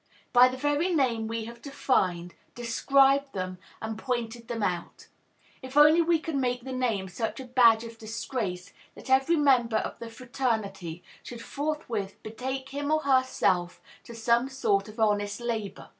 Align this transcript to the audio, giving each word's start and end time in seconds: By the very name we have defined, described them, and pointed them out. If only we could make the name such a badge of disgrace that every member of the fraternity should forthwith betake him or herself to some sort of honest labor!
By 0.33 0.47
the 0.47 0.57
very 0.57 0.89
name 0.95 1.27
we 1.27 1.45
have 1.45 1.61
defined, 1.61 2.33
described 2.55 3.33
them, 3.33 3.59
and 3.83 3.99
pointed 3.99 4.47
them 4.47 4.63
out. 4.63 5.05
If 5.61 5.77
only 5.77 6.01
we 6.01 6.17
could 6.17 6.33
make 6.35 6.63
the 6.63 6.71
name 6.73 7.07
such 7.07 7.39
a 7.39 7.45
badge 7.45 7.83
of 7.83 7.99
disgrace 7.99 8.73
that 8.95 9.11
every 9.11 9.35
member 9.35 9.77
of 9.77 9.99
the 9.99 10.09
fraternity 10.09 11.03
should 11.21 11.43
forthwith 11.43 12.15
betake 12.23 12.69
him 12.69 12.91
or 12.91 13.01
herself 13.03 13.79
to 14.05 14.15
some 14.15 14.49
sort 14.49 14.89
of 14.89 14.99
honest 14.99 15.39
labor! 15.39 15.89